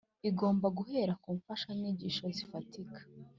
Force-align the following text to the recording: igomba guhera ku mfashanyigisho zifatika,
igomba 0.29 0.67
guhera 0.77 1.13
ku 1.21 1.29
mfashanyigisho 1.37 2.23
zifatika, 2.35 2.99